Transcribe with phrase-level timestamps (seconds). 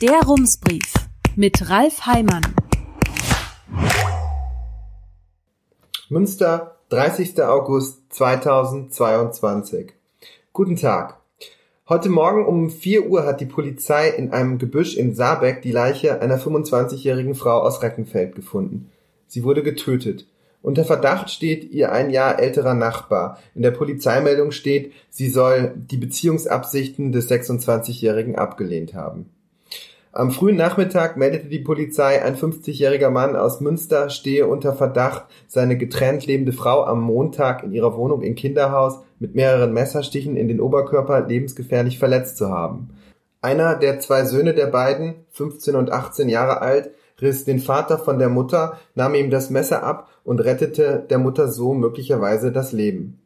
[0.00, 0.94] Der Rumsbrief
[1.36, 2.40] mit Ralf Heimann.
[6.08, 7.42] Münster, 30.
[7.42, 9.92] August 2022.
[10.54, 11.20] Guten Tag.
[11.86, 16.22] Heute Morgen um 4 Uhr hat die Polizei in einem Gebüsch in Saarbeck die Leiche
[16.22, 18.90] einer 25-jährigen Frau aus Reckenfeld gefunden.
[19.26, 20.24] Sie wurde getötet.
[20.62, 23.38] Unter Verdacht steht ihr ein Jahr älterer Nachbar.
[23.54, 29.28] In der Polizeimeldung steht, sie soll die Beziehungsabsichten des 26-Jährigen abgelehnt haben.
[30.12, 35.78] Am frühen Nachmittag meldete die Polizei, ein 50-jähriger Mann aus Münster stehe unter Verdacht, seine
[35.78, 40.60] getrennt lebende Frau am Montag in ihrer Wohnung in Kinderhaus mit mehreren Messerstichen in den
[40.60, 42.90] Oberkörper lebensgefährlich verletzt zu haben.
[43.40, 46.90] Einer der zwei Söhne der beiden, 15 und 18 Jahre alt,
[47.22, 51.46] riss den Vater von der Mutter, nahm ihm das Messer ab und rettete der Mutter
[51.46, 53.20] so möglicherweise das Leben.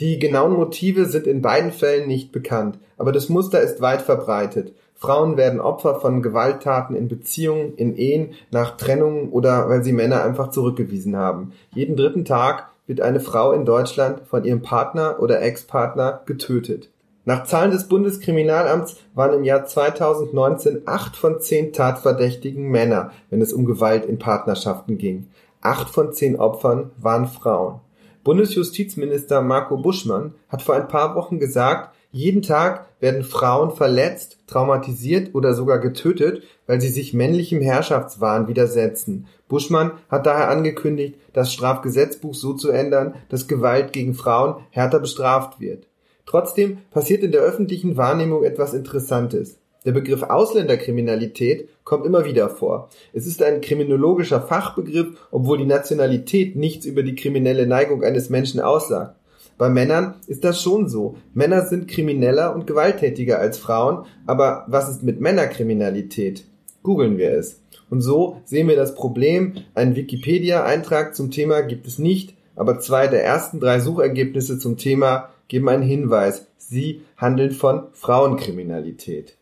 [0.00, 4.74] Die genauen Motive sind in beiden Fällen nicht bekannt, aber das Muster ist weit verbreitet.
[4.98, 10.24] Frauen werden Opfer von Gewalttaten in Beziehungen, in Ehen, nach Trennungen oder weil sie Männer
[10.24, 11.52] einfach zurückgewiesen haben.
[11.72, 16.90] Jeden dritten Tag wird eine Frau in Deutschland von ihrem Partner oder Ex-Partner getötet.
[17.24, 23.52] Nach Zahlen des Bundeskriminalamts waren im Jahr 2019 acht von zehn Tatverdächtigen Männer, wenn es
[23.52, 25.28] um Gewalt in Partnerschaften ging.
[25.60, 27.80] Acht von zehn Opfern waren Frauen.
[28.24, 35.34] Bundesjustizminister Marco Buschmann hat vor ein paar Wochen gesagt, jeden Tag werden Frauen verletzt, traumatisiert
[35.34, 39.26] oder sogar getötet, weil sie sich männlichem Herrschaftswahn widersetzen.
[39.46, 45.60] Buschmann hat daher angekündigt, das Strafgesetzbuch so zu ändern, dass Gewalt gegen Frauen härter bestraft
[45.60, 45.86] wird.
[46.24, 49.58] Trotzdem passiert in der öffentlichen Wahrnehmung etwas Interessantes.
[49.84, 52.90] Der Begriff Ausländerkriminalität kommt immer wieder vor.
[53.12, 58.60] Es ist ein kriminologischer Fachbegriff, obwohl die Nationalität nichts über die kriminelle Neigung eines Menschen
[58.60, 59.14] aussagt.
[59.56, 61.16] Bei Männern ist das schon so.
[61.32, 66.44] Männer sind krimineller und gewalttätiger als Frauen, aber was ist mit Männerkriminalität?
[66.82, 67.60] Googeln wir es.
[67.90, 69.54] Und so sehen wir das Problem.
[69.74, 75.30] Ein Wikipedia-Eintrag zum Thema gibt es nicht, aber zwei der ersten drei Suchergebnisse zum Thema
[75.46, 76.46] geben einen Hinweis.
[76.58, 79.37] Sie handeln von Frauenkriminalität.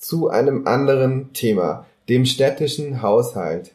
[0.00, 3.72] Zu einem anderen Thema, dem städtischen Haushalt.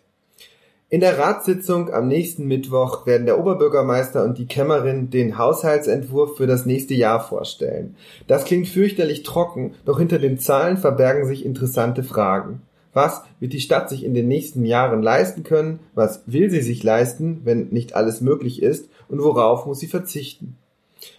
[0.90, 6.48] In der Ratssitzung am nächsten Mittwoch werden der Oberbürgermeister und die Kämmerin den Haushaltsentwurf für
[6.48, 7.96] das nächste Jahr vorstellen.
[8.26, 12.64] Das klingt fürchterlich trocken, doch hinter den Zahlen verbergen sich interessante Fragen.
[12.92, 15.80] Was wird die Stadt sich in den nächsten Jahren leisten können?
[15.94, 18.90] Was will sie sich leisten, wenn nicht alles möglich ist?
[19.10, 20.58] Und worauf muss sie verzichten?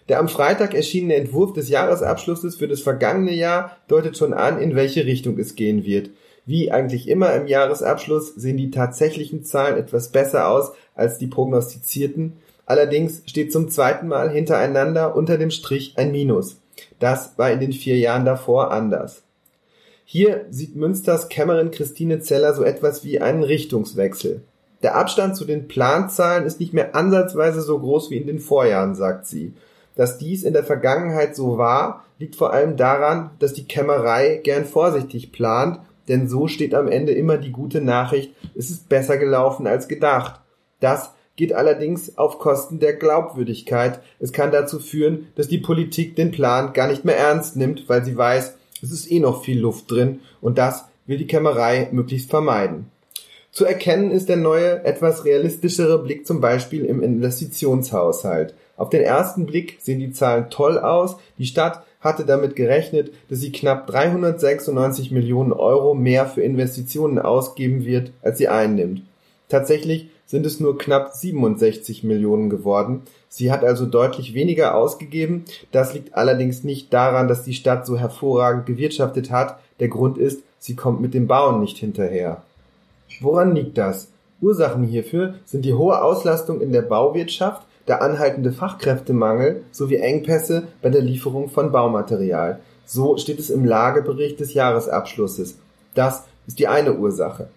[0.09, 4.75] Der am Freitag erschienene Entwurf des Jahresabschlusses für das vergangene Jahr deutet schon an, in
[4.75, 6.11] welche Richtung es gehen wird.
[6.45, 12.35] Wie eigentlich immer im Jahresabschluss sehen die tatsächlichen Zahlen etwas besser aus als die prognostizierten.
[12.67, 16.61] Allerdings steht zum zweiten Mal hintereinander unter dem Strich ein Minus.
[17.01, 19.23] Das war in den vier Jahren davor anders.
[20.05, 24.43] Hier sieht Münsters Kämmerin Christine Zeller so etwas wie einen Richtungswechsel.
[24.83, 28.95] Der Abstand zu den Planzahlen ist nicht mehr ansatzweise so groß wie in den Vorjahren,
[28.95, 29.53] sagt sie.
[29.97, 34.65] Dass dies in der Vergangenheit so war, liegt vor allem daran, dass die Kämmerei gern
[34.65, 39.67] vorsichtig plant, denn so steht am Ende immer die gute Nachricht, es ist besser gelaufen
[39.67, 40.41] als gedacht.
[40.81, 44.01] Das geht allerdings auf Kosten der Glaubwürdigkeit.
[44.21, 48.05] Es kann dazu führen, dass die Politik den Plan gar nicht mehr ernst nimmt, weil
[48.05, 52.31] sie weiß, es ist eh noch viel Luft drin und das will die Kämmerei möglichst
[52.31, 52.91] vermeiden.
[53.53, 58.55] Zu erkennen ist der neue, etwas realistischere Blick zum Beispiel im Investitionshaushalt.
[58.77, 61.17] Auf den ersten Blick sehen die Zahlen toll aus.
[61.39, 67.85] Die Stadt hatte damit gerechnet, dass sie knapp 396 Millionen Euro mehr für Investitionen ausgeben
[67.85, 69.03] wird, als sie einnimmt.
[69.49, 73.03] Tatsächlich sind es nur knapp 67 Millionen geworden.
[73.29, 75.45] Sie hat also deutlich weniger ausgegeben.
[75.73, 79.59] Das liegt allerdings nicht daran, dass die Stadt so hervorragend gewirtschaftet hat.
[79.79, 82.43] Der Grund ist, sie kommt mit dem Bauen nicht hinterher.
[83.21, 84.09] Woran liegt das?
[84.41, 90.91] Ursachen hierfür sind die hohe Auslastung in der Bauwirtschaft, der anhaltende Fachkräftemangel sowie Engpässe bei
[90.91, 92.61] der Lieferung von Baumaterial.
[92.85, 95.59] So steht es im Lagebericht des Jahresabschlusses.
[95.95, 97.49] Das ist die eine Ursache.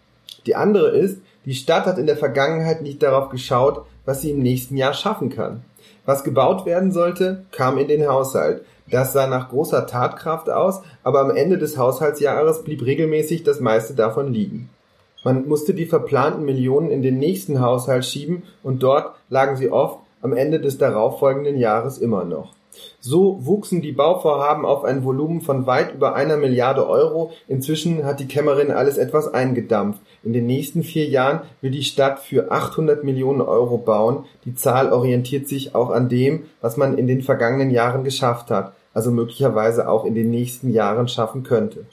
[0.45, 4.39] Die andere ist, die Stadt hat in der Vergangenheit nicht darauf geschaut, was sie im
[4.39, 5.63] nächsten Jahr schaffen kann.
[6.06, 8.63] Was gebaut werden sollte, kam in den Haushalt.
[8.89, 13.94] Das sah nach großer Tatkraft aus, aber am Ende des Haushaltsjahres blieb regelmäßig das meiste
[13.94, 14.69] davon liegen.
[15.24, 20.00] Man musste die verplanten Millionen in den nächsten Haushalt schieben und dort lagen sie oft
[20.21, 22.54] am Ende des darauffolgenden Jahres immer noch.
[23.00, 27.31] So wuchsen die Bauvorhaben auf ein Volumen von weit über einer Milliarde Euro.
[27.48, 30.01] Inzwischen hat die Kämmerin alles etwas eingedampft.
[30.24, 34.25] In den nächsten vier Jahren will die Stadt für 800 Millionen Euro bauen.
[34.45, 38.74] Die Zahl orientiert sich auch an dem, was man in den vergangenen Jahren geschafft hat,
[38.94, 41.86] also möglicherweise auch in den nächsten Jahren schaffen könnte.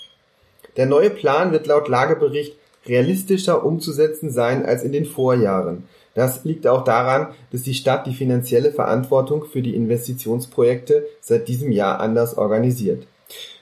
[0.77, 2.57] Der neue Plan wird laut Lagebericht
[2.87, 5.85] realistischer umzusetzen sein als in den Vorjahren.
[6.17, 11.71] Das liegt auch daran, dass die Stadt die finanzielle Verantwortung für die Investitionsprojekte seit diesem
[11.71, 13.07] Jahr anders organisiert.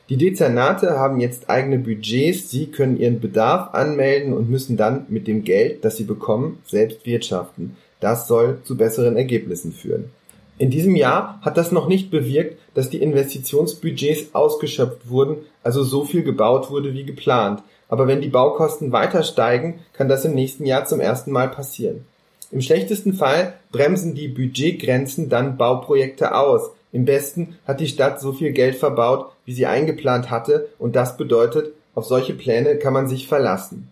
[0.09, 5.27] Die Dezernate haben jetzt eigene Budgets, sie können ihren Bedarf anmelden und müssen dann mit
[5.27, 7.77] dem Geld, das sie bekommen, selbst wirtschaften.
[7.99, 10.11] Das soll zu besseren Ergebnissen führen.
[10.57, 16.05] In diesem Jahr hat das noch nicht bewirkt, dass die Investitionsbudgets ausgeschöpft wurden, also so
[16.05, 17.65] viel gebaut wurde wie geplant.
[17.89, 22.05] Aber wenn die Baukosten weiter steigen, kann das im nächsten Jahr zum ersten Mal passieren.
[22.51, 28.33] Im schlechtesten Fall bremsen die Budgetgrenzen dann Bauprojekte aus, im besten hat die Stadt so
[28.33, 33.09] viel Geld verbaut, wie sie eingeplant hatte, und das bedeutet, auf solche Pläne kann man
[33.09, 33.89] sich verlassen.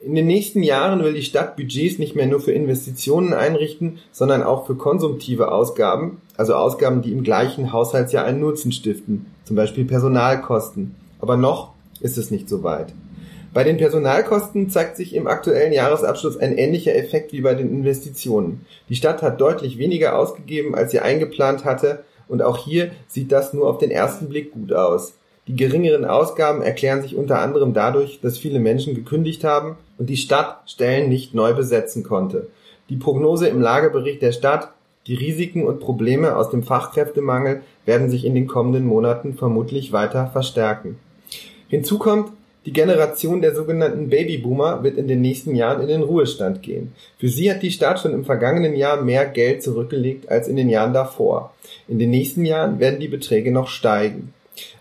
[0.00, 4.42] In den nächsten Jahren will die Stadt Budgets nicht mehr nur für Investitionen einrichten, sondern
[4.42, 9.84] auch für konsumtive Ausgaben, also Ausgaben, die im gleichen Haushaltsjahr einen Nutzen stiften, zum Beispiel
[9.84, 10.96] Personalkosten.
[11.20, 12.92] Aber noch ist es nicht so weit.
[13.52, 18.64] Bei den Personalkosten zeigt sich im aktuellen Jahresabschluss ein ähnlicher Effekt wie bei den Investitionen.
[18.88, 23.52] Die Stadt hat deutlich weniger ausgegeben, als sie eingeplant hatte, und auch hier sieht das
[23.52, 25.14] nur auf den ersten Blick gut aus.
[25.48, 30.16] Die geringeren Ausgaben erklären sich unter anderem dadurch, dass viele Menschen gekündigt haben und die
[30.16, 32.46] Stadt Stellen nicht neu besetzen konnte.
[32.88, 34.72] Die Prognose im Lagebericht der Stadt,
[35.06, 40.28] die Risiken und Probleme aus dem Fachkräftemangel werden sich in den kommenden Monaten vermutlich weiter
[40.28, 40.98] verstärken.
[41.68, 42.30] Hinzu kommt,
[42.64, 46.92] die Generation der sogenannten Babyboomer wird in den nächsten Jahren in den Ruhestand gehen.
[47.18, 50.68] Für sie hat die Stadt schon im vergangenen Jahr mehr Geld zurückgelegt als in den
[50.68, 51.54] Jahren davor.
[51.88, 54.32] In den nächsten Jahren werden die Beträge noch steigen.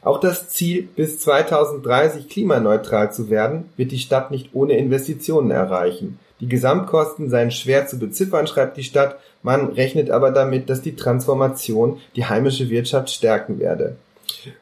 [0.03, 6.19] Auch das Ziel, bis 2030 klimaneutral zu werden, wird die Stadt nicht ohne Investitionen erreichen.
[6.39, 10.95] Die Gesamtkosten seien schwer zu beziffern, schreibt die Stadt, man rechnet aber damit, dass die
[10.95, 13.95] Transformation die heimische Wirtschaft stärken werde.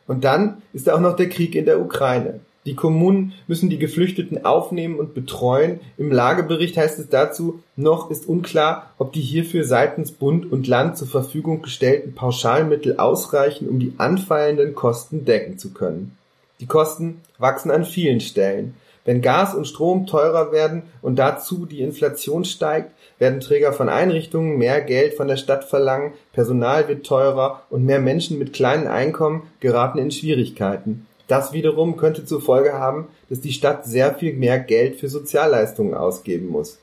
[0.07, 2.41] Und dann ist auch noch der Krieg in der Ukraine.
[2.65, 5.79] Die Kommunen müssen die Geflüchteten aufnehmen und betreuen.
[5.97, 10.97] Im Lagebericht heißt es dazu, noch ist unklar, ob die hierfür seitens Bund und Land
[10.97, 16.17] zur Verfügung gestellten Pauschalmittel ausreichen, um die anfallenden Kosten decken zu können.
[16.59, 18.75] Die Kosten wachsen an vielen Stellen.
[19.05, 24.57] Wenn Gas und Strom teurer werden und dazu die Inflation steigt, werden Träger von Einrichtungen
[24.57, 29.43] mehr Geld von der Stadt verlangen, Personal wird teurer und mehr Menschen mit kleinen Einkommen
[29.61, 31.07] geraten in Schwierigkeiten.
[31.29, 35.93] Das wiederum könnte zur Folge haben, dass die Stadt sehr viel mehr Geld für Sozialleistungen
[35.93, 36.79] ausgeben muss.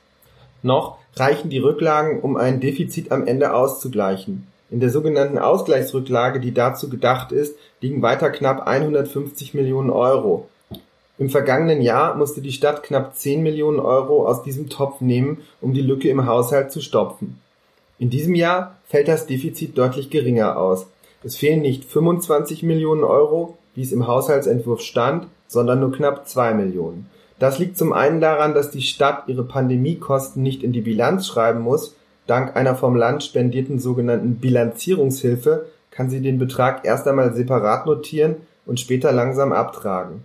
[0.62, 4.46] Noch reichen die Rücklagen, um ein Defizit am Ende auszugleichen.
[4.70, 10.48] In der sogenannten Ausgleichsrücklage, die dazu gedacht ist, liegen weiter knapp 150 Millionen Euro.
[11.18, 15.74] Im vergangenen Jahr musste die Stadt knapp 10 Millionen Euro aus diesem Topf nehmen, um
[15.74, 17.40] die Lücke im Haushalt zu stopfen.
[17.98, 20.86] In diesem Jahr fällt das Defizit deutlich geringer aus.
[21.24, 26.52] Es fehlen nicht 25 Millionen Euro, wie es im Haushaltsentwurf stand, sondern nur knapp zwei
[26.52, 27.08] Millionen.
[27.38, 31.60] Das liegt zum einen daran, dass die Stadt ihre Pandemiekosten nicht in die Bilanz schreiben
[31.60, 31.94] muss.
[32.26, 38.36] Dank einer vom Land spendierten sogenannten Bilanzierungshilfe kann sie den Betrag erst einmal separat notieren
[38.64, 40.24] und später langsam abtragen.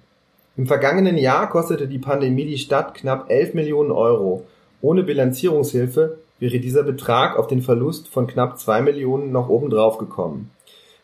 [0.57, 4.45] Im vergangenen Jahr kostete die Pandemie die Stadt knapp 11 Millionen Euro.
[4.81, 10.49] Ohne Bilanzierungshilfe wäre dieser Betrag auf den Verlust von knapp zwei Millionen noch obendrauf gekommen.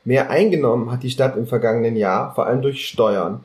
[0.08, 3.44] Mehr eingenommen hat die Stadt im vergangenen Jahr, vor allem durch Steuern.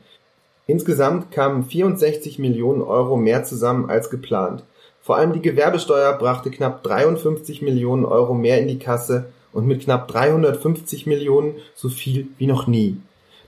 [0.65, 4.63] Insgesamt kamen 64 Millionen Euro mehr zusammen als geplant.
[5.01, 9.81] Vor allem die Gewerbesteuer brachte knapp 53 Millionen Euro mehr in die Kasse und mit
[9.81, 12.95] knapp 350 Millionen so viel wie noch nie.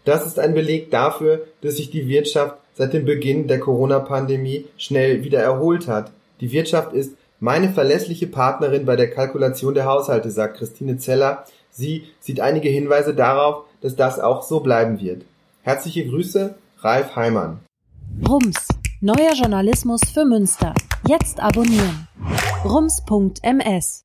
[0.03, 5.23] Das ist ein Beleg dafür, dass sich die Wirtschaft seit dem Beginn der Corona-Pandemie schnell
[5.23, 6.11] wieder erholt hat.
[6.41, 11.45] Die Wirtschaft ist meine verlässliche Partnerin bei der Kalkulation der Haushalte, sagt Christine Zeller,
[11.77, 15.25] Sie sieht einige Hinweise darauf, dass das auch so bleiben wird.
[15.61, 17.59] Herzliche Grüße, Ralf Heimann.
[18.25, 18.67] Rums,
[19.01, 20.73] neuer Journalismus für Münster.
[21.05, 22.07] Jetzt abonnieren.
[22.63, 24.04] rums.ms